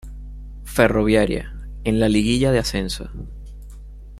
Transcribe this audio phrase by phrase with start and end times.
[0.63, 1.53] Ferroviaria,
[1.83, 3.11] en la liguilla de ascenso.